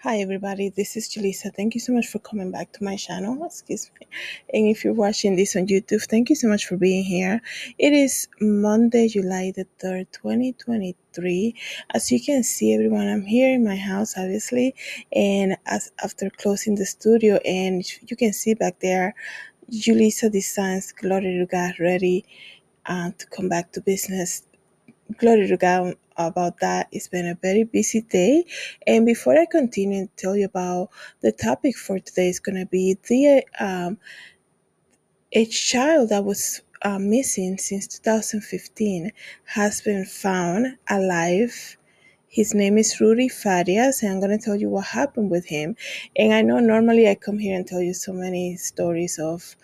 Hi 0.00 0.18
everybody, 0.18 0.68
this 0.68 0.96
is 0.96 1.08
Julissa. 1.08 1.52
Thank 1.56 1.74
you 1.74 1.80
so 1.80 1.92
much 1.92 2.06
for 2.06 2.18
coming 2.18 2.50
back 2.52 2.72
to 2.74 2.84
my 2.84 2.96
channel. 2.96 3.44
Excuse 3.46 3.90
me. 3.98 4.06
And 4.52 4.68
if 4.68 4.84
you're 4.84 4.92
watching 4.94 5.36
this 5.36 5.56
on 5.56 5.66
YouTube, 5.66 6.04
thank 6.04 6.30
you 6.30 6.36
so 6.36 6.48
much 6.48 6.66
for 6.66 6.76
being 6.76 7.04
here. 7.04 7.40
It 7.78 7.94
is 7.94 8.28
Monday, 8.40 9.08
July 9.08 9.52
the 9.56 9.66
3rd, 9.82 10.06
2023. 10.12 11.56
As 11.94 12.12
you 12.12 12.22
can 12.22 12.44
see, 12.44 12.74
everyone, 12.74 13.08
I'm 13.08 13.24
here 13.24 13.54
in 13.54 13.64
my 13.64 13.76
house, 13.76 14.14
obviously. 14.18 14.74
And 15.12 15.56
as 15.66 15.90
after 16.04 16.30
closing 16.30 16.76
the 16.76 16.86
studio, 16.86 17.38
and 17.44 17.82
you 18.08 18.16
can 18.16 18.34
see 18.34 18.54
back 18.54 18.80
there, 18.80 19.14
Julissa 19.72 20.30
Designs, 20.30 20.92
Glory 20.92 21.38
to 21.38 21.46
God, 21.46 21.74
ready 21.80 22.24
uh, 22.86 23.10
to 23.18 23.26
come 23.28 23.48
back 23.48 23.72
to 23.72 23.80
business 23.82 24.42
glory 25.18 25.48
to 25.48 25.56
God 25.56 25.94
about 26.16 26.60
that. 26.60 26.88
It's 26.92 27.08
been 27.08 27.26
a 27.26 27.38
very 27.42 27.64
busy 27.64 28.02
day. 28.02 28.44
And 28.86 29.06
before 29.06 29.36
I 29.38 29.46
continue 29.46 29.98
and 30.00 30.16
tell 30.16 30.36
you 30.36 30.46
about 30.46 30.90
the 31.20 31.32
topic 31.32 31.76
for 31.76 31.98
today 31.98 32.28
is 32.28 32.40
going 32.40 32.58
to 32.58 32.66
be 32.66 32.96
the 33.08 33.44
um, 33.60 33.98
a 35.32 35.46
child 35.46 36.08
that 36.10 36.24
was 36.24 36.62
uh, 36.82 36.98
missing 36.98 37.58
since 37.58 37.86
2015 37.86 39.12
has 39.44 39.80
been 39.82 40.04
found 40.04 40.78
alive. 40.90 41.76
His 42.28 42.54
name 42.54 42.78
is 42.78 43.00
Rudy 43.00 43.28
Farias, 43.28 44.02
and 44.02 44.12
I'm 44.12 44.20
going 44.20 44.36
to 44.36 44.44
tell 44.44 44.56
you 44.56 44.70
what 44.70 44.86
happened 44.86 45.30
with 45.30 45.46
him. 45.46 45.76
And 46.16 46.32
I 46.32 46.42
know 46.42 46.58
normally 46.60 47.08
I 47.08 47.14
come 47.14 47.38
here 47.38 47.56
and 47.56 47.66
tell 47.66 47.80
you 47.82 47.94
so 47.94 48.12
many 48.12 48.56
stories 48.56 49.18
of 49.18 49.54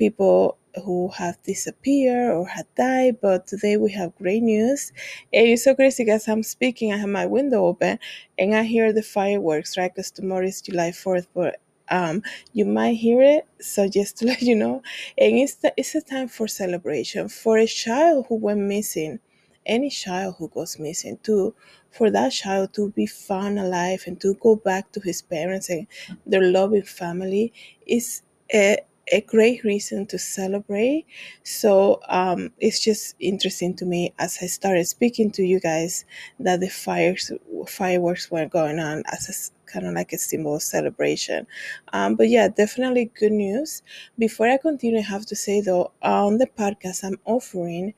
people 0.00 0.58
who 0.86 1.08
have 1.10 1.42
disappeared 1.44 2.32
or 2.32 2.48
had 2.48 2.66
died, 2.76 3.18
but 3.22 3.46
today 3.46 3.76
we 3.78 3.92
have 3.92 4.16
great 4.18 4.42
news. 4.42 4.92
And 5.32 5.48
it's 5.48 5.64
so 5.64 5.76
crazy 5.76 6.04
because 6.04 6.28
I'm 6.28 6.44
speaking, 6.44 6.92
I 6.94 6.98
have 6.98 7.10
my 7.10 7.26
window 7.26 7.66
open, 7.66 8.00
and 8.38 8.54
I 8.54 8.64
hear 8.64 8.92
the 8.92 9.02
fireworks, 9.02 9.76
right? 9.78 9.92
Because 9.94 10.10
tomorrow 10.12 10.46
is 10.46 10.62
July 10.62 10.92
4th, 10.92 11.28
but 11.34 11.60
um, 11.90 12.22
you 12.52 12.64
might 12.66 12.94
hear 12.96 13.22
it. 13.22 13.46
So 13.60 13.88
just 13.88 14.18
to 14.18 14.26
let 14.32 14.42
you 14.42 14.56
know, 14.56 14.82
and 15.18 15.36
it's 15.36 15.56
the, 15.56 15.74
it's 15.76 15.94
a 15.96 16.02
time 16.02 16.28
for 16.28 16.48
celebration 16.48 17.28
for 17.28 17.58
a 17.58 17.66
child 17.66 18.26
who 18.28 18.36
went 18.36 18.60
missing, 18.60 19.20
any 19.66 19.90
child 19.90 20.36
who 20.38 20.48
goes 20.48 20.78
missing, 20.78 21.18
to 21.24 21.54
for 21.90 22.10
that 22.10 22.30
child 22.32 22.72
to 22.74 22.90
be 22.92 23.06
found 23.06 23.58
alive 23.58 24.04
and 24.06 24.20
to 24.20 24.34
go 24.34 24.56
back 24.56 24.92
to 24.92 25.00
his 25.00 25.22
parents 25.22 25.68
and 25.68 25.86
their 26.26 26.42
loving 26.42 26.82
family 26.82 27.52
is 27.86 28.22
a 28.54 28.78
a 29.10 29.20
great 29.20 29.64
reason 29.64 30.06
to 30.06 30.18
celebrate. 30.18 31.06
So 31.42 32.00
um, 32.08 32.52
it's 32.58 32.80
just 32.80 33.16
interesting 33.20 33.74
to 33.76 33.84
me 33.84 34.14
as 34.18 34.38
I 34.40 34.46
started 34.46 34.86
speaking 34.86 35.30
to 35.32 35.42
you 35.42 35.60
guys 35.60 36.04
that 36.38 36.60
the 36.60 36.68
fires 36.68 37.32
fireworks 37.66 38.30
were 38.30 38.46
going 38.46 38.78
on 38.78 39.02
as 39.06 39.28
a, 39.28 39.70
kind 39.70 39.86
of 39.86 39.94
like 39.94 40.12
a 40.12 40.18
symbol 40.18 40.56
of 40.56 40.62
celebration. 40.62 41.46
Um, 41.92 42.16
but 42.16 42.28
yeah, 42.28 42.48
definitely 42.48 43.10
good 43.18 43.32
news. 43.32 43.82
Before 44.18 44.48
I 44.48 44.56
continue, 44.56 44.98
I 44.98 45.02
have 45.02 45.26
to 45.26 45.36
say 45.36 45.60
though, 45.60 45.92
on 46.02 46.38
the 46.38 46.46
podcast, 46.46 47.04
I'm 47.04 47.18
offering 47.24 47.94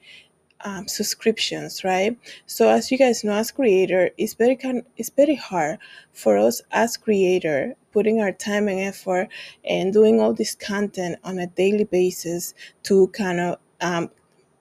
um, 0.65 0.87
subscriptions, 0.89 1.85
right? 1.85 2.17
So 2.47 2.69
as 2.69 2.91
you 2.91 2.99
guys 2.99 3.25
know, 3.25 3.33
as 3.35 3.51
creator, 3.51 4.11
it's 4.17 4.35
very 4.35 4.57
kind, 4.57 4.83
it's 4.97 5.11
very 5.11 5.35
hard 5.35 5.79
for 6.13 6.39
us 6.39 6.63
as 6.71 6.97
creator 6.97 7.75
putting 7.93 8.21
our 8.21 8.33
time 8.33 8.69
and 8.69 8.81
effort 8.81 9.29
and 9.65 9.93
doing 9.93 10.21
all 10.21 10.35
this 10.35 10.55
content 10.55 11.19
on 11.25 11.39
a 11.39 11.47
daily 11.49 11.85
basis 11.85 12.55
to 12.85 13.09
kind 13.09 13.41
of 13.41 13.59
um, 13.81 14.11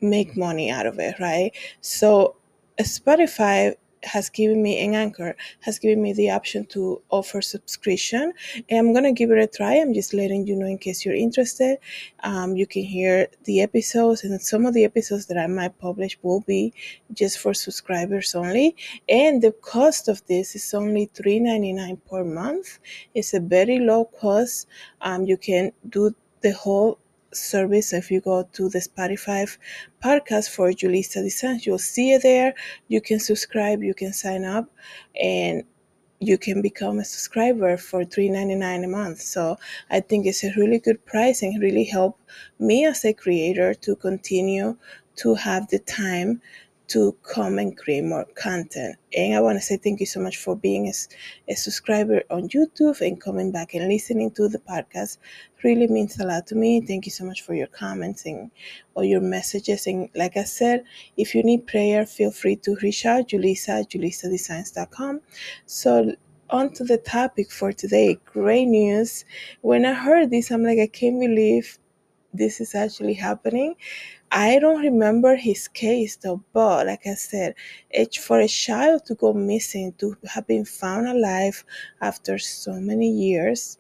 make 0.02 0.36
money 0.38 0.70
out 0.70 0.86
of 0.86 1.00
it, 1.00 1.16
right? 1.20 1.52
So 1.82 2.36
Spotify 2.80 3.76
has 4.04 4.30
given 4.30 4.62
me 4.62 4.84
an 4.84 4.96
anchor 4.96 5.36
has 5.62 5.80
given 5.80 6.02
me 6.02 6.14
the 6.14 6.30
option 6.30 6.66
to 6.66 7.02
offer 7.10 7.42
subscription. 7.42 8.34
And 8.70 8.80
i'm 8.80 8.94
gonna 8.94 9.12
give 9.12 9.32
it 9.32 9.38
a 9.38 9.48
try. 9.48 9.76
I'm 9.76 9.94
just 9.94 10.14
letting 10.14 10.48
you 10.48 10.56
know 10.56 10.66
in 10.66 10.78
case 10.78 11.06
you're 11.06 11.16
interested. 11.16 11.78
Um, 12.24 12.56
you 12.56 12.66
can 12.68 12.84
hear 12.84 13.28
the 13.44 13.62
episodes 13.62 14.24
and 14.24 14.42
some 14.42 14.66
of 14.66 14.74
the 14.74 14.84
episodes 14.84 15.26
that 15.28 15.38
i 15.38 15.48
might 15.48 15.78
publish 15.80 16.18
will 16.22 16.42
be 16.42 16.74
just 17.14 17.40
for 17.40 17.54
subscribers 17.54 18.36
only. 18.36 18.76
And 19.10 19.42
the 19.42 19.52
cost 19.52 20.08
of 20.08 20.26
this 20.28 20.56
is 20.56 20.74
only 20.74 21.08
$3.99 21.08 22.00
per 22.10 22.24
month. 22.24 22.80
It's 23.14 23.34
a 23.34 23.40
very 23.40 23.80
low 23.80 24.06
cost. 24.06 24.68
Um, 25.02 25.26
you 25.26 25.38
can 25.38 25.72
do 25.90 26.16
the 26.42 26.54
whole 26.54 26.98
service 27.34 27.94
if 27.94 28.12
you 28.12 28.22
go 28.22 28.44
to 28.54 28.70
the 28.70 28.80
spotify 28.80 29.46
podcast 30.04 30.50
for 30.50 30.70
julissa 30.72 31.22
designs 31.24 31.66
you'll 31.66 31.78
see 31.78 32.12
it 32.14 32.24
there. 32.24 32.54
You 32.88 33.02
can 33.02 33.20
subscribe 33.20 33.84
you 33.84 33.94
can 33.94 34.14
sign 34.14 34.46
up 34.46 34.70
and 35.22 35.64
you 36.20 36.38
can 36.38 36.62
become 36.62 37.00
a 37.00 37.06
subscriber 37.06 37.78
for 37.78 38.04
$3.99 38.04 38.84
a 38.84 38.88
month. 38.88 39.22
So 39.22 39.58
i 39.90 40.00
think 40.00 40.26
it's 40.26 40.44
a 40.44 40.54
really 40.58 40.80
good 40.80 41.06
price 41.06 41.42
and 41.42 41.62
really 41.62 41.86
help 41.86 42.20
me 42.60 42.86
as 42.86 43.06
a 43.06 43.14
creator 43.14 43.74
to 43.76 43.96
continue 43.96 44.78
to 45.16 45.36
have 45.36 45.68
the 45.70 45.80
time 45.80 46.42
to 46.92 47.16
come 47.24 47.58
and 47.58 47.78
create 47.78 48.04
more 48.04 48.26
content. 48.36 48.98
And 49.16 49.34
I 49.34 49.40
want 49.40 49.58
to 49.58 49.62
say 49.62 49.78
thank 49.78 50.02
you 50.02 50.06
so 50.06 50.20
much 50.20 50.36
for 50.38 50.58
being 50.58 50.88
a, 50.88 50.94
a, 51.50 51.56
subscriber 51.56 52.22
on 52.30 52.50
YouTube 52.50 53.00
and 53.00 53.20
coming 53.20 53.50
back 53.50 53.74
and 53.74 53.88
listening 53.88 54.32
to 54.32 54.50
the 54.50 54.60
podcast. 54.60 55.18
Really 55.64 55.88
means 55.88 56.20
a 56.20 56.26
lot 56.26 56.48
to 56.48 56.56
me. 56.56 56.82
Thank 56.82 57.06
you 57.06 57.12
so 57.12 57.24
much 57.24 57.44
for 57.44 57.54
your 57.54 57.68
comments 57.68 58.26
and 58.26 58.52
all 58.94 59.06
your 59.06 59.22
messages. 59.22 59.88
And 59.88 60.10
like 60.16 60.36
I 60.36 60.44
said, 60.44 60.84
if 61.16 61.34
you 61.34 61.44
need 61.44 61.66
prayer, 61.66 62.06
feel 62.06 62.32
free 62.32 62.58
to 62.58 62.76
reach 62.82 63.06
out, 63.06 63.30
Julissa 63.30 63.88
julissadesigns.com. 63.88 65.22
So 65.68 66.14
on 66.50 66.74
to 66.74 66.84
the 66.84 66.98
topic 66.98 67.52
for 67.52 67.72
today. 67.72 68.20
Great 68.26 68.66
news. 68.66 69.24
When 69.62 69.86
I 69.86 69.94
heard 69.94 70.30
this, 70.30 70.52
I'm 70.52 70.64
like, 70.64 70.80
I 70.80 70.88
can't 70.88 71.20
believe 71.20 71.80
this 72.34 72.62
is 72.62 72.76
actually 72.76 73.14
happening. 73.14 73.76
I 74.32 74.60
don't 74.60 74.82
remember 74.82 75.36
his 75.36 75.68
case 75.68 76.16
though, 76.16 76.44
but 76.54 76.88
like 76.88 77.06
I 77.06 77.16
said, 77.16 77.56
for 78.20 78.40
a 78.40 78.48
child 78.48 79.06
to 79.06 79.16
go 79.16 79.34
missing, 79.34 79.94
to 80.00 80.16
have 80.30 80.48
been 80.48 80.66
found 80.66 81.08
alive 81.08 81.64
after 82.02 82.38
so 82.38 82.74
many 82.74 83.10
years, 83.10 83.78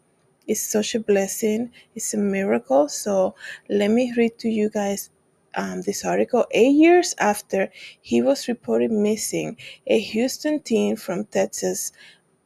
is 0.47 0.61
such 0.61 0.95
a 0.95 0.99
blessing. 0.99 1.71
It's 1.95 2.13
a 2.13 2.17
miracle. 2.17 2.89
So 2.89 3.35
let 3.69 3.91
me 3.91 4.13
read 4.17 4.37
to 4.39 4.49
you 4.49 4.69
guys 4.69 5.09
um, 5.55 5.81
this 5.81 6.03
article. 6.05 6.45
Eight 6.51 6.75
years 6.75 7.15
after 7.19 7.69
he 8.01 8.21
was 8.21 8.47
reported 8.47 8.91
missing, 8.91 9.57
a 9.87 9.99
Houston 9.99 10.61
teen 10.61 10.95
from 10.95 11.25
Texas 11.25 11.91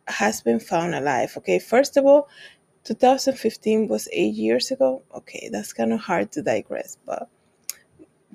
has 0.08 0.42
been 0.42 0.60
found 0.60 0.94
alive. 0.94 1.34
Okay, 1.38 1.60
first 1.60 1.98
of 1.98 2.06
all, 2.06 2.28
2015 2.86 3.88
was 3.88 4.08
eight 4.14 4.36
years 4.36 4.72
ago. 4.72 5.02
Okay, 5.14 5.50
that's 5.52 5.74
kind 5.74 5.92
of 5.92 6.00
hard 6.00 6.32
to 6.34 6.42
digress, 6.42 6.98
but 7.06 7.28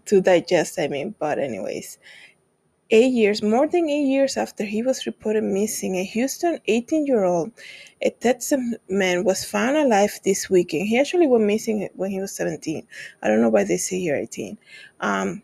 to 0.06 0.20
digest, 0.20 0.78
I 0.78 0.88
mean. 0.88 1.14
But, 1.18 1.38
anyways, 1.38 1.98
eight 2.90 3.12
years, 3.12 3.42
more 3.42 3.68
than 3.68 3.88
eight 3.88 4.06
years 4.06 4.36
after 4.36 4.64
he 4.64 4.82
was 4.82 5.06
reported 5.06 5.44
missing, 5.44 5.96
a 5.96 6.04
Houston 6.04 6.58
18 6.66 7.06
year 7.06 7.24
old, 7.24 7.52
a 8.02 8.10
Texas 8.10 8.60
man, 8.88 9.24
was 9.24 9.44
found 9.44 9.76
alive 9.76 10.18
this 10.24 10.50
weekend. 10.50 10.88
He 10.88 10.98
actually 10.98 11.28
went 11.28 11.44
missing 11.44 11.88
when 11.94 12.10
he 12.10 12.20
was 12.20 12.34
17. 12.34 12.86
I 13.22 13.28
don't 13.28 13.40
know 13.40 13.50
why 13.50 13.64
they 13.64 13.76
say 13.76 14.00
here 14.00 14.16
18. 14.16 14.58
Um, 15.00 15.42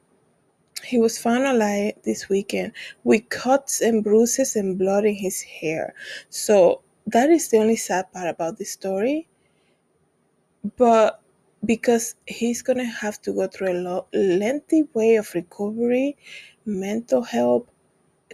he 0.84 0.99
was 0.99 1.16
found 1.16 1.45
alive 1.45 1.95
this 2.05 2.28
weekend 2.28 2.72
with 3.05 3.28
cuts 3.28 3.81
and 3.81 4.05
bruises 4.05 4.56
and 4.56 4.78
blood 4.78 5.05
in 5.05 5.15
his 5.15 5.41
hair. 5.43 5.95
So 6.28 6.83
that 7.06 7.31
is 7.31 7.49
the 7.49 7.59
only 7.59 7.77
sad 7.77 8.12
part 8.12 8.28
about 8.28 8.59
this 8.59 8.72
story. 8.72 9.28
But 10.77 11.21
because 11.65 12.15
he's 12.27 12.62
going 12.62 12.78
to 12.78 12.84
have 12.84 13.21
to 13.22 13.33
go 13.33 13.47
through 13.49 13.72
a 13.72 13.78
lo- 13.81 14.06
lengthy 14.12 14.84
way 14.94 15.16
of 15.16 15.33
recovery, 15.34 16.16
mental 16.65 17.22
health, 17.22 17.65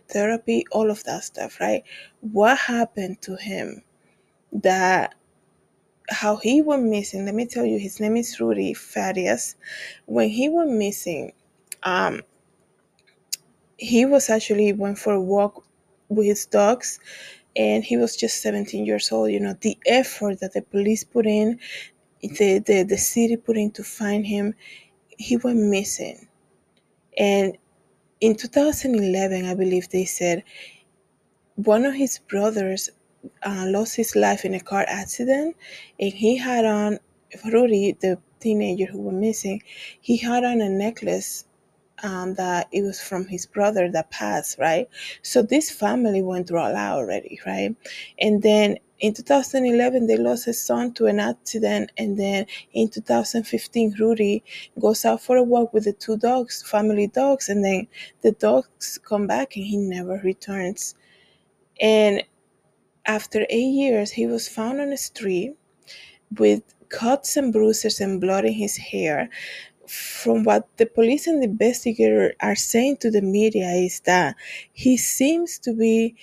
therapy, 0.08 0.64
all 0.72 0.90
of 0.90 1.04
that 1.04 1.24
stuff, 1.24 1.60
right? 1.60 1.84
What 2.20 2.58
happened 2.58 3.22
to 3.22 3.36
him 3.36 3.82
that 4.52 5.14
how 6.10 6.36
he 6.36 6.62
went 6.62 6.84
missing? 6.84 7.24
Let 7.24 7.34
me 7.34 7.46
tell 7.46 7.64
you, 7.66 7.78
his 7.78 8.00
name 8.00 8.16
is 8.16 8.40
Rudy 8.40 8.74
Farias. 8.74 9.56
When 10.06 10.28
he 10.30 10.48
went 10.48 10.72
missing, 10.72 11.32
um, 11.82 12.22
he 13.78 14.06
was 14.06 14.30
actually 14.30 14.72
went 14.72 14.98
for 14.98 15.14
a 15.14 15.20
walk 15.20 15.64
with 16.08 16.26
his 16.26 16.46
dogs 16.46 17.00
and 17.56 17.84
he 17.84 17.96
was 17.96 18.16
just 18.16 18.42
17 18.42 18.86
years 18.86 19.12
old 19.12 19.30
you 19.30 19.40
know. 19.40 19.54
The 19.60 19.78
effort 19.86 20.40
that 20.40 20.52
the 20.54 20.62
police 20.62 21.04
put 21.04 21.26
in 21.26 21.58
the, 22.22 22.60
the, 22.60 22.84
the 22.84 22.98
city 22.98 23.36
put 23.36 23.56
in 23.56 23.70
to 23.72 23.84
find 23.84 24.26
him 24.26 24.54
he 25.18 25.36
went 25.36 25.58
missing. 25.58 26.28
And 27.18 27.56
in 28.22 28.36
2011 28.36 29.44
i 29.46 29.54
believe 29.54 29.88
they 29.90 30.04
said 30.04 30.44
one 31.56 31.84
of 31.84 31.94
his 31.94 32.18
brothers 32.20 32.88
uh, 33.42 33.64
lost 33.68 33.96
his 33.96 34.14
life 34.16 34.44
in 34.44 34.54
a 34.54 34.60
car 34.60 34.84
accident 34.88 35.56
and 36.00 36.12
he 36.12 36.36
had 36.36 36.64
on 36.64 36.98
rudy 37.52 37.96
the 38.00 38.16
teenager 38.40 38.86
who 38.86 39.00
went 39.00 39.18
missing 39.18 39.60
he 40.00 40.16
had 40.16 40.44
on 40.44 40.60
a 40.60 40.68
necklace 40.68 41.44
um, 42.02 42.34
that 42.34 42.68
it 42.72 42.82
was 42.82 43.00
from 43.00 43.26
his 43.26 43.46
brother 43.46 43.90
that 43.90 44.10
passed, 44.10 44.58
right? 44.58 44.88
So 45.22 45.42
this 45.42 45.70
family 45.70 46.22
went 46.22 46.48
through 46.48 46.60
a 46.60 46.72
lot 46.72 46.98
already, 46.98 47.40
right? 47.46 47.74
And 48.18 48.42
then 48.42 48.78
in 48.98 49.14
2011, 49.14 50.06
they 50.06 50.16
lost 50.16 50.44
his 50.44 50.60
son 50.60 50.92
to 50.94 51.06
an 51.06 51.20
accident. 51.20 51.90
And 51.96 52.16
then 52.18 52.46
in 52.72 52.88
2015, 52.88 53.96
Rudy 53.98 54.44
goes 54.80 55.04
out 55.04 55.20
for 55.20 55.36
a 55.36 55.42
walk 55.42 55.72
with 55.74 55.84
the 55.84 55.92
two 55.92 56.16
dogs, 56.16 56.62
family 56.62 57.08
dogs. 57.08 57.48
And 57.48 57.64
then 57.64 57.88
the 58.22 58.32
dogs 58.32 58.98
come 58.98 59.26
back 59.26 59.56
and 59.56 59.64
he 59.64 59.76
never 59.76 60.20
returns. 60.22 60.94
And 61.80 62.22
after 63.06 63.46
eight 63.50 63.72
years, 63.72 64.12
he 64.12 64.26
was 64.26 64.48
found 64.48 64.80
on 64.80 64.92
a 64.92 64.96
street 64.96 65.56
with 66.38 66.62
cuts 66.88 67.36
and 67.36 67.52
bruises 67.52 68.00
and 68.00 68.20
blood 68.20 68.44
in 68.44 68.52
his 68.52 68.76
hair. 68.76 69.30
From 69.92 70.44
what 70.44 70.68
the 70.78 70.86
police 70.86 71.26
and 71.26 71.40
the 71.42 71.46
investigator 71.46 72.34
are 72.40 72.56
saying 72.56 72.96
to 72.98 73.10
the 73.10 73.20
media 73.22 73.68
is 73.70 74.00
that 74.00 74.36
he 74.72 74.96
seems 74.96 75.58
to 75.60 75.74
be 75.74 76.14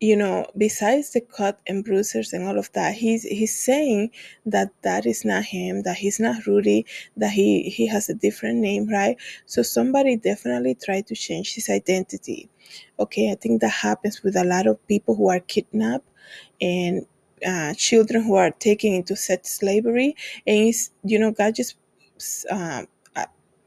you 0.00 0.16
know 0.16 0.46
besides 0.58 1.12
the 1.12 1.20
cut 1.22 1.60
and 1.66 1.84
bruises 1.84 2.32
and 2.32 2.44
all 2.46 2.58
of 2.58 2.70
that 2.72 2.94
he's 2.94 3.22
he's 3.24 3.56
saying 3.58 4.10
that 4.46 4.70
that 4.82 5.06
is 5.06 5.24
not 5.24 5.44
him 5.44 5.82
that 5.82 5.96
he's 5.96 6.20
not 6.20 6.46
rudy 6.46 6.84
that 7.16 7.30
he 7.32 7.70
he 7.70 7.86
has 7.86 8.08
a 8.10 8.14
different 8.14 8.58
name 8.58 8.88
right? 8.88 9.16
So 9.46 9.62
somebody 9.62 10.16
definitely 10.16 10.74
tried 10.76 11.06
to 11.08 11.14
change 11.16 11.54
his 11.54 11.70
identity. 11.70 12.50
Okay 13.00 13.30
i 13.32 13.34
think 13.36 13.60
that 13.62 13.70
happens 13.88 14.22
with 14.22 14.36
a 14.36 14.44
lot 14.44 14.66
of 14.66 14.84
people 14.88 15.14
who 15.16 15.28
are 15.30 15.40
kidnapped 15.40 16.08
and 16.60 17.06
uh, 17.46 17.74
children 17.74 18.24
who 18.24 18.36
are 18.36 18.50
taken 18.52 18.94
into 18.94 19.16
sex 19.16 19.50
slavery. 19.58 20.16
And 20.46 20.68
it's 20.68 20.90
you 21.04 21.18
know 21.18 21.32
god 21.32 21.54
just 21.56 21.76
uh, 22.50 22.84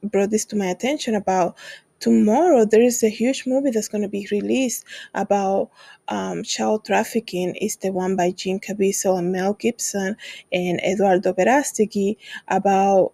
brought 0.03 0.29
this 0.29 0.45
to 0.45 0.55
my 0.55 0.67
attention 0.67 1.15
about 1.15 1.57
tomorrow 1.99 2.63
there 2.65 2.81
is 2.81 3.01
a 3.03 3.09
huge 3.09 3.45
movie 3.47 3.71
that's 3.71 3.87
going 3.87 4.03
to 4.03 4.07
be 4.07 4.27
released 4.31 4.85
about 5.15 5.69
um, 6.07 6.43
child 6.43 6.85
trafficking 6.85 7.55
is 7.55 7.77
the 7.77 7.91
one 7.91 8.15
by 8.15 8.31
Jim 8.31 8.59
Caviezel 8.59 9.17
and 9.17 9.31
Mel 9.31 9.53
Gibson 9.53 10.15
and 10.51 10.79
Eduardo 10.81 11.33
Verástegui 11.33 12.17
about 12.47 13.13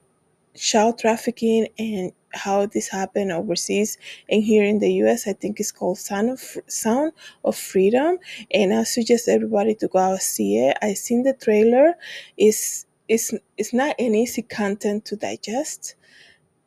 child 0.55 0.99
trafficking 0.99 1.67
and 1.79 2.11
how 2.33 2.65
this 2.65 2.89
happened 2.89 3.31
overseas 3.31 3.97
and 4.29 4.43
here 4.43 4.63
in 4.63 4.79
the 4.79 4.91
US 5.03 5.27
I 5.27 5.33
think 5.33 5.59
it's 5.59 5.71
called 5.71 5.97
Sound 5.97 6.31
of 6.31 6.57
Sound 6.67 7.13
of 7.45 7.55
Freedom 7.55 8.17
and 8.51 8.73
I 8.73 8.83
suggest 8.83 9.29
everybody 9.29 9.75
to 9.75 9.87
go 9.87 9.99
out 9.99 10.11
and 10.11 10.21
see 10.21 10.57
it. 10.57 10.77
I 10.81 10.93
seen 10.93 11.23
the 11.23 11.33
trailer. 11.33 11.93
It's 12.37 12.85
it's 13.13 13.31
it's 13.57 13.73
not 13.73 13.95
an 13.99 14.15
easy 14.15 14.41
content 14.41 15.05
to 15.05 15.15
digest. 15.15 15.95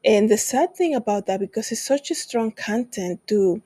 And 0.04 0.31
the 0.31 0.38
sad 0.38 0.76
thing 0.76 0.94
about 0.94 1.26
that 1.26 1.40
because 1.40 1.72
it's 1.72 1.82
such 1.82 2.12
a 2.12 2.14
strong 2.14 2.52
content 2.52 3.26
to 3.26 3.60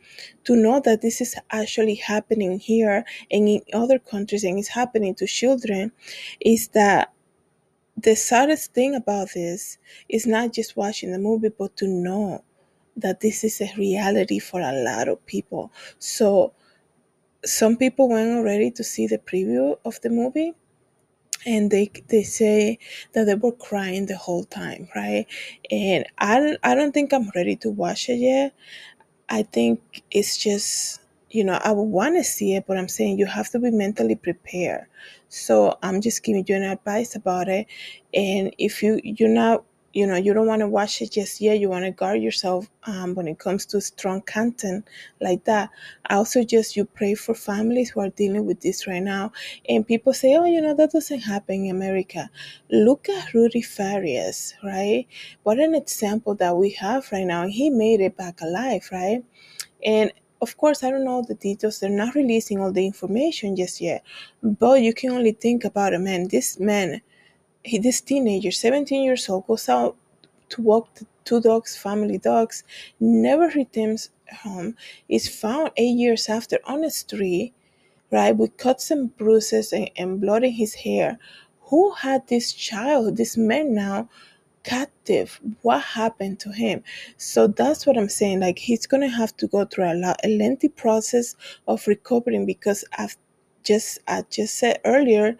to 0.44 0.56
know 0.56 0.80
that 0.86 1.02
this 1.02 1.20
is 1.20 1.36
actually 1.50 1.96
happening 1.96 2.58
here 2.58 3.04
and 3.30 3.46
in 3.46 3.60
other 3.74 3.98
countries 3.98 4.44
and 4.44 4.58
it's 4.58 4.68
happening 4.68 5.14
to 5.16 5.26
children 5.26 5.92
is 6.40 6.68
that 6.68 7.12
the 7.98 8.16
saddest 8.16 8.72
thing 8.72 8.94
about 8.94 9.28
this 9.34 9.76
is 10.08 10.26
not 10.26 10.54
just 10.54 10.78
watching 10.78 11.12
the 11.12 11.18
movie 11.18 11.50
but 11.50 11.76
to 11.76 11.86
know 11.86 12.42
that 12.96 13.20
this 13.20 13.44
is 13.44 13.60
a 13.60 13.70
reality 13.76 14.38
for 14.38 14.60
a 14.62 14.72
lot 14.72 15.08
of 15.08 15.24
people. 15.26 15.70
So 15.98 16.54
some 17.44 17.76
people 17.76 18.08
went 18.08 18.30
already 18.38 18.70
to 18.72 18.84
see 18.84 19.06
the 19.06 19.18
preview 19.18 19.76
of 19.84 20.00
the 20.00 20.10
movie 20.10 20.54
and 21.46 21.70
they 21.70 21.90
they 22.08 22.22
say 22.22 22.78
that 23.14 23.24
they 23.24 23.34
were 23.34 23.52
crying 23.52 24.06
the 24.06 24.16
whole 24.16 24.44
time 24.44 24.88
right? 24.96 25.26
And 25.70 26.06
i 26.18 26.38
don't 26.38 26.58
i 26.62 26.74
don't 26.74 26.92
think 26.92 27.12
i'm 27.12 27.30
ready 27.34 27.56
to 27.56 27.70
watch 27.70 28.08
it 28.08 28.16
yet. 28.16 28.54
I 29.28 29.42
think 29.44 30.02
it's 30.10 30.36
just 30.36 31.00
you 31.30 31.44
know 31.44 31.60
i 31.64 31.72
would 31.72 31.82
want 31.84 32.16
to 32.16 32.24
see 32.24 32.54
it 32.56 32.66
but 32.66 32.78
i'm 32.78 32.88
saying 32.88 33.18
you 33.18 33.26
have 33.26 33.50
to 33.50 33.58
be 33.60 33.70
mentally 33.70 34.16
prepared. 34.16 34.86
So 35.28 35.78
i'm 35.82 36.00
just 36.00 36.24
giving 36.24 36.44
you 36.48 36.56
an 36.56 36.64
advice 36.64 37.16
about 37.16 37.48
it. 37.48 37.66
And 38.14 38.54
if 38.58 38.82
you 38.82 39.00
you're 39.04 39.28
not 39.28 39.64
you 39.92 40.06
know 40.06 40.16
you 40.16 40.32
don't 40.32 40.46
want 40.46 40.60
to 40.60 40.68
watch 40.68 41.02
it 41.02 41.10
just 41.10 41.40
yet 41.40 41.58
you 41.58 41.68
want 41.68 41.84
to 41.84 41.90
guard 41.90 42.22
yourself 42.22 42.70
um, 42.84 43.14
when 43.14 43.26
it 43.26 43.38
comes 43.38 43.66
to 43.66 43.80
strong 43.80 44.20
content 44.22 44.86
like 45.20 45.44
that 45.44 45.68
i 46.06 46.14
also 46.14 46.44
just 46.44 46.76
you 46.76 46.84
pray 46.84 47.14
for 47.14 47.34
families 47.34 47.90
who 47.90 48.00
are 48.00 48.10
dealing 48.10 48.46
with 48.46 48.60
this 48.60 48.86
right 48.86 49.02
now 49.02 49.32
and 49.68 49.86
people 49.86 50.12
say 50.12 50.34
oh 50.36 50.44
you 50.44 50.60
know 50.60 50.74
that 50.74 50.92
doesn't 50.92 51.20
happen 51.20 51.64
in 51.64 51.70
america 51.70 52.30
look 52.70 53.08
at 53.08 53.34
rudy 53.34 53.62
farias 53.62 54.54
right 54.62 55.06
what 55.42 55.58
an 55.58 55.74
example 55.74 56.34
that 56.34 56.56
we 56.56 56.70
have 56.70 57.10
right 57.10 57.26
now 57.26 57.46
he 57.46 57.68
made 57.70 58.00
it 58.00 58.16
back 58.16 58.40
alive 58.40 58.88
right 58.92 59.24
and 59.84 60.12
of 60.42 60.56
course, 60.56 60.82
I 60.82 60.90
don't 60.90 61.04
know 61.04 61.22
the 61.26 61.34
details. 61.34 61.80
They're 61.80 61.90
not 61.90 62.14
releasing 62.14 62.60
all 62.60 62.72
the 62.72 62.86
information 62.86 63.56
just 63.56 63.80
yet. 63.80 64.02
But 64.42 64.80
you 64.80 64.94
can 64.94 65.10
only 65.10 65.32
think 65.32 65.64
about 65.64 65.92
it, 65.92 65.98
man. 65.98 66.28
This 66.28 66.58
man, 66.58 67.02
he, 67.64 67.78
this 67.78 68.00
teenager, 68.00 68.50
17 68.50 69.02
years 69.02 69.28
old, 69.28 69.46
goes 69.46 69.68
out 69.68 69.96
to 70.50 70.62
walk 70.62 70.94
the 70.94 71.06
two 71.24 71.40
dogs, 71.40 71.76
family 71.76 72.18
dogs, 72.18 72.64
never 72.98 73.48
returns 73.48 74.10
home, 74.42 74.76
is 75.08 75.28
found 75.28 75.70
eight 75.76 75.96
years 75.96 76.28
after 76.28 76.58
on 76.64 76.84
a 76.84 76.90
street, 76.90 77.54
right, 78.10 78.36
with 78.36 78.56
cuts 78.56 78.90
and 78.90 79.16
bruises 79.16 79.72
and, 79.72 79.90
and 79.96 80.20
blood 80.20 80.44
in 80.44 80.52
his 80.52 80.74
hair. 80.74 81.18
Who 81.68 81.92
had 81.92 82.26
this 82.28 82.52
child, 82.52 83.16
this 83.16 83.36
man 83.36 83.74
now, 83.74 84.08
captive? 84.64 85.40
What 85.62 85.82
happened 85.82 86.40
to 86.40 86.52
him? 86.52 86.82
So 87.16 87.46
that's 87.46 87.86
what 87.86 87.96
I'm 87.96 88.08
saying. 88.08 88.40
Like 88.40 88.58
he's 88.58 88.86
gonna 88.86 89.08
have 89.08 89.36
to 89.38 89.46
go 89.46 89.64
through 89.64 89.92
a, 89.92 89.94
lot, 89.94 90.20
a 90.24 90.28
lengthy 90.28 90.68
process 90.68 91.36
of 91.68 91.86
recovering 91.86 92.46
because 92.46 92.84
I've 92.98 93.16
just 93.62 94.00
I 94.08 94.24
just 94.30 94.56
said 94.56 94.80
earlier 94.84 95.36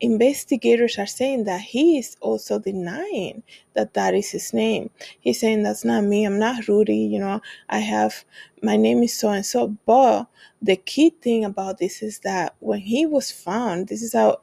investigators 0.00 0.98
are 0.98 1.06
saying 1.06 1.44
that 1.44 1.60
he 1.60 1.98
is 1.98 2.16
also 2.20 2.58
denying 2.58 3.42
that 3.74 3.94
that 3.94 4.14
is 4.14 4.30
his 4.30 4.52
name. 4.52 4.90
He's 5.20 5.40
saying 5.40 5.62
that's 5.62 5.84
not 5.84 6.04
me. 6.04 6.24
I'm 6.24 6.38
not 6.38 6.68
Rudy. 6.68 6.98
You 6.98 7.18
know, 7.18 7.40
I 7.68 7.78
have 7.78 8.24
my 8.62 8.76
name 8.76 9.02
is 9.02 9.18
so 9.18 9.30
and 9.30 9.46
so. 9.46 9.76
But 9.86 10.26
the 10.60 10.76
key 10.76 11.10
thing 11.10 11.44
about 11.44 11.78
this 11.78 12.02
is 12.02 12.20
that 12.20 12.54
when 12.60 12.80
he 12.80 13.06
was 13.06 13.30
found, 13.30 13.88
this 13.88 14.02
is 14.02 14.12
how 14.12 14.40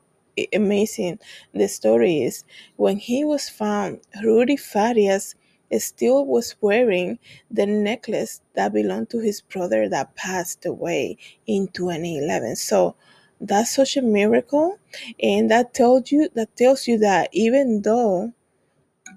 amazing 0.53 1.19
the 1.53 1.67
story 1.67 2.23
is. 2.23 2.43
When 2.75 2.97
he 2.97 3.23
was 3.23 3.49
found, 3.49 4.01
Rudy 4.23 4.57
Farias 4.57 5.35
still 5.79 6.25
was 6.25 6.55
wearing 6.61 7.17
the 7.49 7.65
necklace 7.65 8.41
that 8.53 8.73
belonged 8.73 9.09
to 9.09 9.19
his 9.19 9.41
brother 9.41 9.89
that 9.89 10.15
passed 10.15 10.65
away 10.65 11.17
in 11.47 11.67
2011. 11.69 12.55
So 12.55 12.95
that's 13.43 13.75
such 13.75 13.97
a 13.97 14.03
miracle 14.03 14.79
and 15.21 15.51
that 15.51 15.73
tells 15.75 16.11
you 16.11 16.29
that 16.35 16.55
tells 16.57 16.87
you 16.87 16.97
that 16.99 17.29
even 17.33 17.83
though 17.83 18.33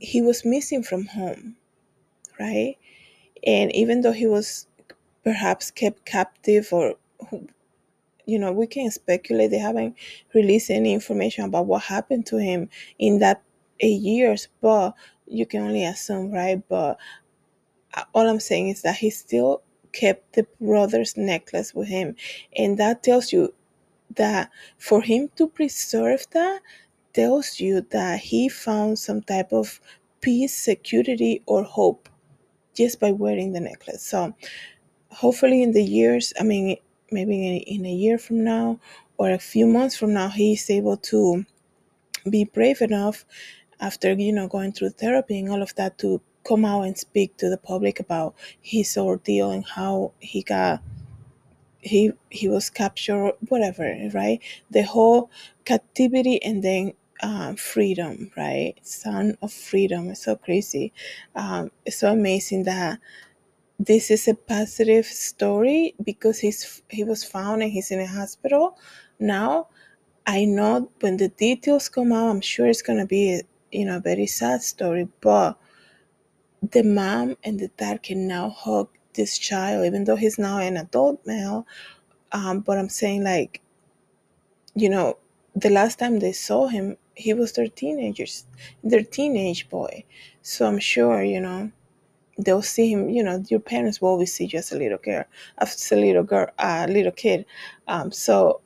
he 0.01 0.23
was 0.23 0.45
missing 0.45 0.83
from 0.83 1.07
home 1.07 1.57
right? 2.41 2.77
And 3.47 3.75
even 3.75 4.03
though 4.03 4.13
he 4.13 4.27
was 4.27 4.67
perhaps 5.25 5.71
kept 5.71 6.05
captive 6.05 6.69
or 6.73 6.95
you 8.27 8.39
know 8.39 8.53
we 8.53 8.67
can 8.67 8.91
speculate 8.91 9.51
they 9.51 9.59
haven't 9.59 9.97
released 10.35 10.71
any 10.71 10.93
information 10.95 11.45
about 11.45 11.67
what 11.67 11.83
happened 11.83 12.27
to 12.27 12.39
him 12.39 12.69
in 12.99 13.19
that 13.21 13.43
eight 13.81 14.01
years 14.03 14.49
but 14.63 14.95
you 15.27 15.47
can 15.47 15.63
only 15.63 15.85
assume 15.85 16.31
right? 16.33 16.63
But 16.69 16.99
all 18.15 18.29
i'm 18.29 18.41
saying 18.41 18.69
is 18.69 18.83
that 18.83 18.97
he 18.97 19.11
still 19.11 19.63
kept 19.93 20.35
the 20.35 20.47
brother's 20.61 21.17
necklace 21.17 21.75
with 21.75 21.89
him 21.89 22.15
and 22.57 22.79
that 22.79 23.03
tells 23.03 23.33
you 23.33 23.53
that 24.17 24.51
for 24.79 25.03
him 25.03 25.31
to 25.37 25.49
preserve 25.49 26.27
that 26.33 26.61
tells 27.13 27.61
you 27.61 27.81
that 27.91 28.21
he 28.21 28.49
found 28.49 28.99
some 28.99 29.23
type 29.23 29.53
of 29.53 29.81
peace, 30.21 30.57
security, 30.57 31.43
or 31.47 31.63
hope 31.63 32.09
just 32.75 33.01
by 33.01 33.11
wearing 33.11 33.53
the 33.53 33.61
necklace. 33.61 34.03
So 34.03 34.35
hopefully 35.11 35.63
in 35.63 35.73
the 35.73 35.83
years, 35.83 36.33
I 36.39 36.43
mean, 36.43 36.77
maybe 37.11 37.57
in, 37.57 37.87
a 37.87 37.93
year 37.93 38.19
from 38.19 38.45
now 38.45 38.79
or 39.17 39.31
a 39.31 39.39
few 39.39 39.67
months 39.67 39.97
from 39.97 40.13
now, 40.13 40.29
he's 40.29 40.69
able 40.69 40.99
to 40.99 41.45
be 42.29 42.45
brave 42.45 42.83
enough 42.83 43.25
after, 43.81 44.13
you 44.13 44.33
know, 44.33 44.49
going 44.49 44.73
through 44.73 44.91
therapy 44.91 45.39
and 45.39 45.51
all 45.51 45.63
of 45.63 45.75
that 45.77 45.99
to 45.99 46.21
come 46.47 46.65
out 46.65 46.83
and 46.83 46.99
speak 46.99 47.37
to 47.39 47.49
the 47.49 47.57
public 47.57 47.99
about 47.99 48.35
his 48.61 48.97
ordeal 48.97 49.51
and 49.51 49.65
how 49.65 50.13
he 50.19 50.43
got 50.43 50.83
he 51.87 52.13
he 52.31 52.49
was 52.51 52.71
captured 52.71 53.35
whatever 53.49 53.97
right? 54.15 54.41
The 54.71 54.83
whole 54.85 55.31
captivity 55.67 56.43
and 56.45 56.65
then 56.65 56.95
um, 57.23 57.57
freedom 57.57 58.33
right? 58.37 58.75
Sound 58.83 59.39
of 59.43 59.53
freedom 59.53 60.11
it's 60.11 60.25
so 60.25 60.37
crazy. 60.37 60.93
Um, 61.37 61.73
it's 61.87 61.99
so 61.99 62.13
amazing 62.13 62.65
that 62.65 63.01
this 63.81 64.11
is 64.11 64.29
a 64.29 64.35
positive 64.35 65.07
story 65.07 65.95
because 66.05 66.41
he's 66.41 66.83
he 66.91 67.05
was 67.05 67.25
found 67.25 67.63
and 67.63 67.73
he's 67.73 67.91
in 67.93 68.01
a 68.01 68.09
hospital. 68.09 68.79
Now 69.21 69.69
i 70.27 70.47
know 70.47 70.91
when 71.01 71.19
the 71.19 71.29
details 71.31 71.91
come 71.91 72.13
out 72.13 72.31
i'm 72.31 72.43
sure 72.43 72.69
it's 72.69 72.83
going 72.83 72.99
to 73.01 73.07
be 73.07 73.43
you 73.73 73.87
know 73.87 73.99
a 73.99 74.01
very 74.01 74.27
sad 74.27 74.63
story 74.63 75.09
but 75.23 75.59
the 76.73 76.83
mom 76.83 77.37
and 77.45 77.61
the 77.61 77.69
dad 77.77 78.03
can 78.03 78.29
now 78.29 78.51
hug 78.51 78.89
this 79.17 79.39
child, 79.39 79.87
even 79.87 80.05
though 80.05 80.17
he's 80.17 80.39
now 80.39 80.59
an 80.59 80.77
adult 80.77 81.27
male. 81.27 81.67
Um, 82.33 82.61
but 82.61 82.79
I'm 82.79 82.89
saying 82.89 83.25
like, 83.25 83.61
you 84.75 84.89
know, 84.89 85.19
the 85.55 85.71
last 85.71 85.99
time 85.99 86.19
they 86.19 86.33
saw 86.33 86.69
him, 86.69 86.97
he 87.15 87.33
was 87.33 87.53
their 87.53 87.69
teenagers, 87.69 88.45
their 88.85 89.03
teenage 89.03 89.69
boy. 89.69 90.05
So 90.43 90.67
I'm 90.67 90.79
sure, 90.79 91.23
you 91.23 91.41
know, 91.41 91.73
they'll 92.39 92.63
see 92.63 92.93
him. 92.93 93.09
You 93.09 93.23
know, 93.23 93.43
your 93.49 93.61
parents 93.61 94.01
will 94.01 94.11
always 94.11 94.33
see 94.33 94.45
you 94.45 94.59
as 94.59 94.73
a 94.73 94.79
little 94.79 94.99
girl, 94.99 95.25
as 95.59 95.91
a 95.93 95.97
little 95.97 96.23
girl, 96.23 96.49
a 96.59 96.67
uh, 96.67 96.87
little 96.89 97.13
kid. 97.13 97.47
Um, 97.89 98.13
so, 98.13 98.61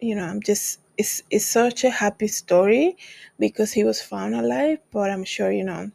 you 0.00 0.14
know, 0.14 0.24
I'm 0.24 0.40
just 0.40 0.80
it's 0.96 1.22
it's 1.30 1.46
such 1.46 1.84
a 1.84 1.90
happy 1.90 2.28
story 2.28 2.96
because 3.38 3.72
he 3.72 3.84
was 3.84 4.00
found 4.00 4.34
alive. 4.34 4.78
But 4.92 5.10
I'm 5.10 5.24
sure, 5.24 5.50
you 5.50 5.64
know, 5.64 5.90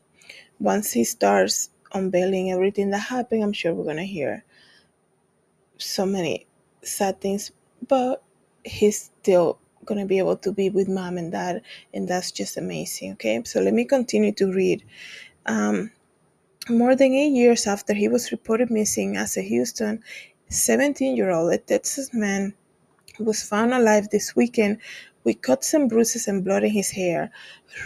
once 0.59 0.91
he 0.91 1.03
starts 1.03 1.69
unveiling 1.96 2.52
everything 2.52 2.92
that 2.92 3.00
happened, 3.00 3.44
I'm 3.44 3.54
sure 3.54 3.74
we're 3.74 3.86
gonna 3.86 4.04
hear 4.04 4.44
so 5.78 6.06
many 6.06 6.46
sad 6.84 7.20
things. 7.22 7.52
But 7.88 8.22
he's 8.64 9.12
still 9.22 9.58
gonna 9.86 10.06
be 10.06 10.18
able 10.20 10.38
to 10.38 10.52
be 10.52 10.70
with 10.70 10.88
mom 10.88 11.18
and 11.18 11.32
dad, 11.32 11.62
and 11.94 12.08
that's 12.08 12.32
just 12.32 12.58
amazing. 12.58 13.14
Okay, 13.14 13.42
so 13.46 13.62
let 13.62 13.74
me 13.74 13.86
continue 13.86 14.34
to 14.34 14.52
read. 14.52 14.84
Um, 15.46 15.92
more 16.70 16.96
than 16.96 17.14
eight 17.14 17.34
years 17.34 17.68
after 17.68 17.94
he 17.94 18.08
was 18.08 18.32
reported 18.32 18.72
missing 18.72 19.18
as 19.18 19.38
a 19.38 19.42
Houston 19.42 20.04
17 20.50 21.16
year 21.16 21.30
old, 21.30 21.54
a 21.54 21.58
Texas 21.58 22.14
man 22.14 22.54
was 23.20 23.44
found 23.44 23.74
alive 23.74 24.10
this 24.10 24.36
weekend 24.36 24.80
with 25.24 25.42
cuts 25.42 25.74
and 25.74 25.90
bruises 25.90 26.28
and 26.28 26.44
blood 26.44 26.64
in 26.64 26.72
his 26.72 26.92
hair. 26.92 27.32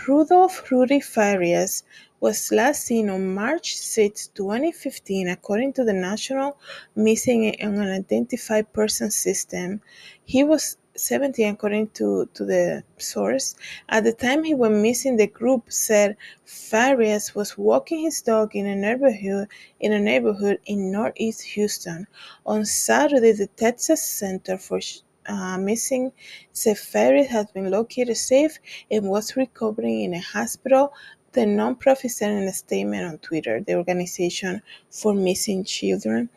Rudolph 0.08 0.70
Rudy 0.72 1.00
Farias 1.00 1.84
was 2.20 2.52
last 2.52 2.84
seen 2.84 3.10
on 3.10 3.34
March 3.34 3.76
6, 3.78 4.28
2015, 4.28 5.30
according 5.30 5.74
to 5.74 5.84
the 5.84 5.94
National 5.94 6.58
Missing 6.96 7.56
and 7.56 7.80
Unidentified 7.80 8.72
Person 8.74 9.10
System. 9.10 9.82
He 10.26 10.44
was 10.44 10.78
70 11.00 11.44
according 11.46 11.90
to, 11.90 12.30
to 12.34 12.46
the 12.46 12.84
source. 12.98 13.56
At 13.88 14.04
the 14.04 14.14
time 14.14 14.44
he 14.44 14.54
went 14.54 14.76
missing, 14.76 15.16
the 15.16 15.28
group 15.28 15.72
said 15.72 16.18
Farias 16.46 17.34
was 17.34 17.58
walking 17.58 18.02
his 18.02 18.22
dog 18.22 18.56
in 18.56 18.66
a 18.66 18.76
neighborhood 18.76 19.48
in 19.80 19.94
a 19.94 20.00
neighborhood 20.00 20.60
in 20.66 20.92
northeast 20.92 21.42
Houston. 21.42 22.06
On 22.46 22.66
Saturday, 22.66 23.32
the 23.32 23.48
Texas 23.48 24.04
Center 24.04 24.58
for 24.58 24.80
uh, 25.28 25.58
Missing 25.58 26.12
said 26.52 26.78
Farias 26.78 27.28
has 27.28 27.46
been 27.52 27.70
located 27.70 28.18
safe 28.18 28.60
and 28.90 29.08
was 29.08 29.36
recovering 29.36 30.02
in 30.02 30.14
a 30.16 30.20
hospital. 30.20 30.92
The 31.40 31.46
nonprofit 31.46 32.22
in 32.22 32.50
a 32.50 32.52
statement 32.52 33.06
on 33.06 33.18
Twitter, 33.20 33.62
the 33.62 33.76
organization 33.76 34.62
for 34.90 35.14
missing 35.14 35.64
children. 35.64 36.28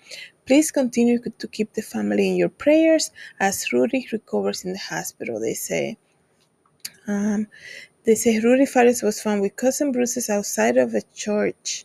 Please 0.46 0.70
continue 0.70 1.18
to 1.18 1.48
keep 1.48 1.72
the 1.72 1.82
family 1.82 2.28
in 2.28 2.36
your 2.36 2.50
prayers 2.50 3.10
as 3.40 3.72
Rudy 3.72 4.06
recovers 4.12 4.64
in 4.64 4.74
the 4.74 4.78
hospital, 4.78 5.40
they 5.40 5.54
say. 5.54 5.96
Um, 7.08 7.48
they 8.04 8.14
say 8.14 8.38
Rudy 8.38 8.64
Farias 8.64 9.02
was 9.02 9.20
found 9.20 9.42
with 9.42 9.56
cuts 9.56 9.80
and 9.80 9.92
bruises 9.92 10.30
outside 10.30 10.76
of 10.76 10.94
a 10.94 11.02
church. 11.16 11.84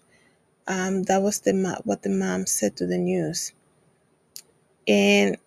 Um, 0.67 1.01
that 1.05 1.23
was 1.23 1.39
the 1.39 1.81
what 1.85 2.03
the 2.03 2.11
mom 2.11 2.45
said 2.45 2.77
to 2.77 2.85
the 2.85 2.99
news. 2.99 3.51
And 4.87 5.37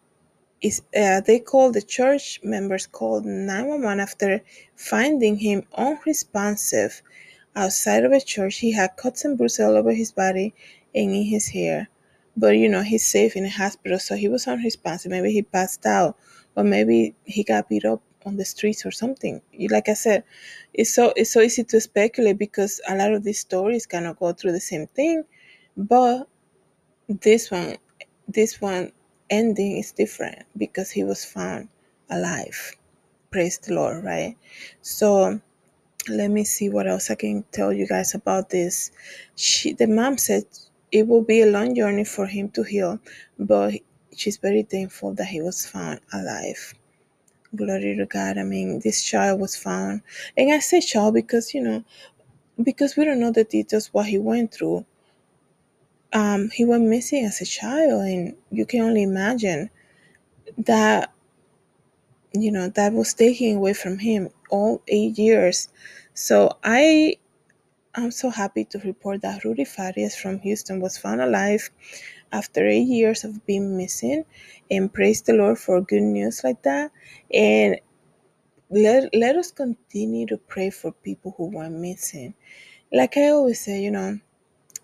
is 0.60 0.82
uh, 0.96 1.20
they 1.20 1.38
called 1.38 1.74
the 1.74 1.82
church 1.82 2.40
members 2.42 2.88
called 2.88 3.24
911 3.24 4.00
after 4.00 4.40
finding 4.74 5.36
him 5.36 5.62
unresponsive 5.76 7.00
outside 7.56 8.04
of 8.04 8.12
a 8.12 8.20
church. 8.20 8.58
He 8.58 8.72
had 8.72 8.96
cuts 8.96 9.24
and 9.24 9.36
bruises 9.36 9.60
all 9.60 9.76
over 9.76 9.92
his 9.92 10.12
body 10.12 10.54
and 10.94 11.12
in 11.14 11.24
his 11.24 11.48
hair. 11.48 11.88
But 12.36 12.56
you 12.56 12.68
know, 12.68 12.82
he's 12.82 13.06
safe 13.06 13.36
in 13.36 13.44
a 13.44 13.50
hospital, 13.50 13.98
so 13.98 14.16
he 14.16 14.28
was 14.28 14.46
unresponsive. 14.46 15.10
Maybe 15.10 15.32
he 15.32 15.42
passed 15.42 15.84
out, 15.84 16.16
or 16.56 16.64
maybe 16.64 17.14
he 17.24 17.42
got 17.42 17.68
beat 17.68 17.84
up 17.84 18.02
on 18.24 18.36
the 18.36 18.44
streets 18.44 18.86
or 18.86 18.90
something. 18.90 19.42
Like 19.70 19.88
I 19.88 19.94
said, 19.94 20.24
it's 20.74 20.94
so 20.94 21.12
it's 21.16 21.32
so 21.32 21.40
easy 21.40 21.64
to 21.64 21.80
speculate 21.80 22.38
because 22.38 22.80
a 22.88 22.96
lot 22.96 23.12
of 23.12 23.24
these 23.24 23.40
stories 23.40 23.86
kind 23.86 24.06
of 24.06 24.18
go 24.18 24.32
through 24.32 24.52
the 24.52 24.60
same 24.60 24.86
thing, 24.88 25.24
but 25.76 26.28
this 27.08 27.50
one, 27.50 27.76
this 28.28 28.60
one 28.60 28.92
ending 29.28 29.78
is 29.78 29.92
different 29.92 30.44
because 30.56 30.90
he 30.90 31.04
was 31.04 31.24
found 31.24 31.68
alive. 32.10 32.76
Praise 33.30 33.58
the 33.58 33.74
Lord, 33.74 34.04
right? 34.04 34.36
So 34.82 35.40
let 36.10 36.30
me 36.30 36.44
see 36.44 36.68
what 36.68 36.86
else 36.86 37.10
I 37.10 37.14
can 37.14 37.44
tell 37.52 37.72
you 37.72 37.86
guys 37.86 38.14
about 38.14 38.50
this. 38.50 38.90
She, 39.36 39.72
the 39.72 39.86
mom 39.86 40.18
said 40.18 40.44
it 40.92 41.06
will 41.06 41.22
be 41.22 41.42
a 41.42 41.46
long 41.50 41.74
journey 41.74 42.04
for 42.04 42.26
him 42.26 42.50
to 42.50 42.62
heal, 42.62 42.98
but 43.38 43.74
she's 44.16 44.36
very 44.36 44.62
thankful 44.62 45.14
that 45.14 45.26
he 45.26 45.40
was 45.40 45.66
found 45.66 46.00
alive. 46.12 46.74
Glory 47.54 47.96
to 47.96 48.06
God. 48.06 48.38
I 48.38 48.44
mean, 48.44 48.80
this 48.80 49.02
child 49.02 49.40
was 49.40 49.56
found. 49.56 50.02
And 50.36 50.52
I 50.52 50.58
say 50.60 50.80
child 50.80 51.14
because, 51.14 51.54
you 51.54 51.62
know, 51.62 51.84
because 52.62 52.96
we 52.96 53.04
don't 53.04 53.20
know 53.20 53.32
the 53.32 53.44
details 53.44 53.88
what 53.92 54.06
he 54.06 54.18
went 54.18 54.52
through. 54.52 54.84
Um, 56.12 56.50
he 56.50 56.64
went 56.64 56.84
missing 56.88 57.24
as 57.24 57.40
a 57.40 57.46
child, 57.46 58.02
and 58.02 58.36
you 58.50 58.66
can 58.66 58.80
only 58.82 59.04
imagine 59.04 59.70
that, 60.58 61.12
you 62.32 62.50
know, 62.50 62.68
that 62.68 62.92
was 62.92 63.14
taken 63.14 63.56
away 63.56 63.74
from 63.74 63.98
him 63.98 64.28
all 64.50 64.82
eight 64.88 65.18
years. 65.18 65.68
So 66.14 66.58
I 66.64 67.16
I'm 67.94 68.12
so 68.12 68.30
happy 68.30 68.64
to 68.66 68.78
report 68.80 69.22
that 69.22 69.44
Rudy 69.44 69.64
Farias 69.64 70.14
from 70.16 70.38
Houston 70.40 70.80
was 70.80 70.96
found 70.96 71.20
alive 71.20 71.70
after 72.32 72.66
eight 72.66 72.86
years 72.86 73.24
of 73.24 73.44
being 73.46 73.76
missing. 73.76 74.24
And 74.70 74.92
praise 74.92 75.22
the 75.22 75.32
Lord 75.32 75.58
for 75.58 75.80
good 75.80 76.02
news 76.02 76.42
like 76.44 76.62
that. 76.62 76.92
And 77.34 77.80
let, 78.70 79.12
let 79.14 79.36
us 79.36 79.50
continue 79.50 80.26
to 80.28 80.36
pray 80.38 80.70
for 80.70 80.92
people 80.92 81.34
who 81.36 81.46
went 81.46 81.74
missing. 81.74 82.34
Like 82.92 83.16
I 83.16 83.30
always 83.30 83.60
say, 83.60 83.82
you 83.82 83.90
know, 83.90 84.18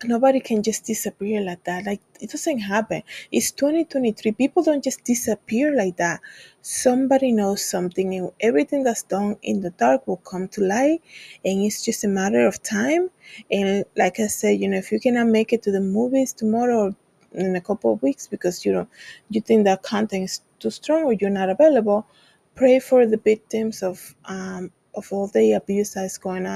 nobody 0.03 0.39
can 0.39 0.63
just 0.63 0.85
disappear 0.85 1.41
like 1.41 1.63
that. 1.65 1.85
Like 1.85 2.01
it 2.21 2.29
doesn't 2.31 2.59
happen. 2.59 3.03
It's 3.31 3.51
2023 3.51 4.31
people 4.33 4.63
don't 4.63 4.83
just 4.83 5.03
disappear 5.03 5.75
like 5.75 5.97
that. 5.97 6.21
Somebody 6.61 7.31
knows 7.31 7.63
something 7.65 8.13
and 8.13 8.31
everything 8.39 8.83
that's 8.83 9.03
done 9.03 9.37
in 9.41 9.61
the 9.61 9.71
dark 9.71 10.05
will 10.07 10.17
come 10.17 10.47
to 10.49 10.61
light 10.61 11.01
and 11.45 11.63
it's 11.63 11.83
just 11.83 12.03
a 12.03 12.07
matter 12.07 12.45
of 12.45 12.61
time. 12.63 13.09
And 13.51 13.85
like 13.97 14.19
i 14.19 14.27
said 14.27 14.59
you 14.59 14.69
know 14.69 14.77
if 14.77 14.91
you 14.91 14.99
cannot 14.99 15.27
make 15.27 15.51
it 15.53 15.61
to 15.63 15.71
the 15.71 15.81
movies 15.81 16.33
tomorrow 16.33 16.77
or 16.87 16.95
in 17.33 17.55
a 17.55 17.61
couple 17.61 17.93
of 17.93 18.01
weeks 18.01 18.25
because 18.27 18.65
you 18.65 18.71
know 18.71 18.87
you 19.29 19.41
think 19.41 19.65
that 19.65 19.83
content 19.83 20.23
is 20.23 20.41
too 20.59 20.69
strong 20.71 21.03
or 21.03 21.13
you're 21.13 21.29
not 21.29 21.49
available 21.49 22.07
pray 22.55 22.79
for 22.79 23.05
the 23.05 23.17
victims 23.17 23.83
of 23.83 24.15
um 24.25 24.71
of 24.95 25.11
all 25.11 25.27
the 25.27 25.53
abuse 25.53 25.93
that's 25.93 26.17
going 26.17 26.47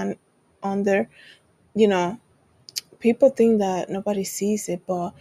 on 0.63 0.83
there 0.83 1.10
you 1.75 1.88
know 1.88 2.19
people 3.01 3.29
think 3.29 3.60
that 3.60 3.89
nobody 3.89 4.24
sees 4.24 4.70
it, 4.70 4.81
but 4.88 5.12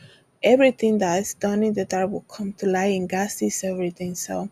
everything 0.43 0.99
that 0.99 1.21
is 1.21 1.35
done 1.35 1.63
in 1.63 1.75
the 1.75 1.85
dark 1.85 2.11
will 2.11 2.23
come 2.23 2.53
to 2.55 2.67
light, 2.67 2.95
and 2.99 3.09
God 3.09 3.31
sees 3.31 3.65
everything. 3.65 4.15
So 4.15 4.51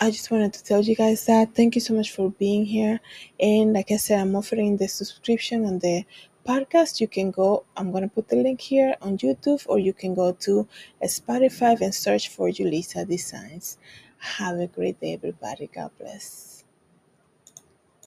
I 0.00 0.10
just 0.10 0.30
wanted 0.30 0.52
to 0.54 0.64
tell 0.64 0.82
you 0.82 0.94
guys 0.96 1.26
that. 1.26 1.54
Thank 1.54 1.74
you 1.74 1.80
so 1.80 1.94
much 1.94 2.12
for 2.12 2.30
being 2.32 2.64
here. 2.66 3.00
And 3.40 3.72
like 3.72 3.90
I 3.90 3.96
said, 3.96 4.20
I'm 4.20 4.36
offering 4.36 4.76
the 4.76 4.88
subscription 4.88 5.64
on 5.66 5.80
the 5.80 6.04
podcast. 6.46 7.00
You 7.00 7.08
can 7.08 7.30
go, 7.30 7.64
I'm 7.76 7.90
going 7.92 8.04
to 8.04 8.08
put 8.14 8.28
the 8.28 8.36
link 8.36 8.60
here 8.60 8.94
on 9.02 9.18
YouTube, 9.18 9.64
or 9.68 9.78
you 9.78 9.92
can 9.92 10.14
go 10.14 10.32
to 10.32 10.68
Spotify 11.04 11.80
and 11.80 11.94
search 11.94 12.28
for 12.28 12.48
Julissa 12.48 13.08
Designs. 13.08 13.78
Have 14.18 14.58
a 14.58 14.66
great 14.68 15.00
day, 15.00 15.14
everybody. 15.14 15.68
God 15.74 15.90
bless. 15.98 16.47